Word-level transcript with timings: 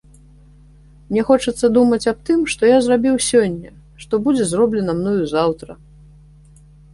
Мне 1.09 1.21
хочацца 1.27 1.69
думаць 1.75 2.07
аб 2.11 2.23
тым, 2.29 2.39
што 2.53 2.61
я 2.71 2.79
зрабіў 2.85 3.19
сёння, 3.27 3.69
што 4.05 4.21
будзе 4.25 4.43
зроблена 4.53 4.97
мною 5.03 5.21
заўтра. 5.35 5.71